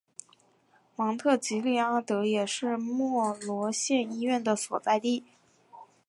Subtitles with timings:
[0.95, 5.23] 芒特吉利阿德也是莫罗县医院的所在地。